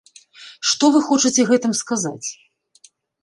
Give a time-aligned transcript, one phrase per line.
[0.69, 2.27] Што вы хочаце гэтым сказаць?